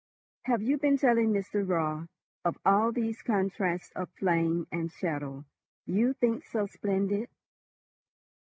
[0.45, 1.63] "Have you been telling Mr.
[1.63, 2.07] Raut
[2.43, 5.45] of all these contrasts of flame and shadow
[5.85, 7.29] you think so splendid?"